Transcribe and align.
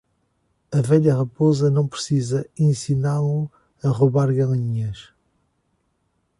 A 0.71 0.81
velha 0.81 1.13
raposa 1.15 1.69
não 1.69 1.87
precisa 1.87 2.49
ensiná-lo 2.57 3.51
a 3.83 3.89
roubar 3.89 4.33
galinhas. 4.33 5.13